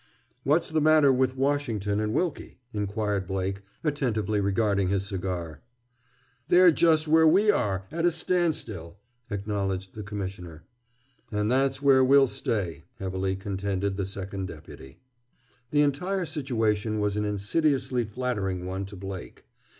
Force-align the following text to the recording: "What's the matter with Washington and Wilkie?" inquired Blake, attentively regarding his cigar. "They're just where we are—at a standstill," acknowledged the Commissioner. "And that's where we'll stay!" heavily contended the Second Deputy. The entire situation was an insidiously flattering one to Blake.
"What's 0.43 0.69
the 0.69 0.81
matter 0.81 1.13
with 1.13 1.37
Washington 1.37 1.99
and 1.99 2.11
Wilkie?" 2.11 2.57
inquired 2.73 3.27
Blake, 3.27 3.61
attentively 3.83 4.41
regarding 4.41 4.89
his 4.89 5.05
cigar. 5.05 5.61
"They're 6.47 6.71
just 6.71 7.07
where 7.07 7.27
we 7.27 7.51
are—at 7.51 8.03
a 8.03 8.09
standstill," 8.09 8.97
acknowledged 9.29 9.93
the 9.93 10.01
Commissioner. 10.01 10.63
"And 11.31 11.51
that's 11.51 11.83
where 11.83 12.03
we'll 12.03 12.25
stay!" 12.25 12.85
heavily 12.97 13.35
contended 13.35 13.95
the 13.95 14.07
Second 14.07 14.47
Deputy. 14.47 14.97
The 15.69 15.81
entire 15.83 16.25
situation 16.25 16.99
was 16.99 17.15
an 17.15 17.23
insidiously 17.23 18.03
flattering 18.05 18.65
one 18.65 18.87
to 18.87 18.95
Blake. 18.95 19.45